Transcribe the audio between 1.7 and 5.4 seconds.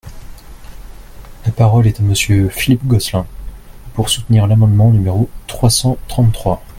est à Monsieur Philippe Gosselin, pour soutenir l’amendement numéro